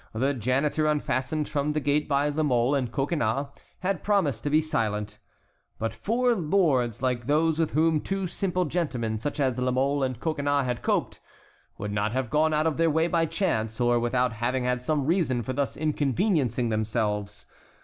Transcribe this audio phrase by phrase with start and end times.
[0.13, 3.49] The janitor unfastened from the gate by La Mole and Coconnas
[3.81, 5.19] had promised to be silent.
[5.77, 10.19] But four lords like those with whom two simple gentlemen, such as La Mole and
[10.19, 11.19] Coconnas, had coped,
[11.77, 15.05] would not have gone out of their way by chance, or without having had some
[15.05, 17.45] reason for thus inconveniencing themselves.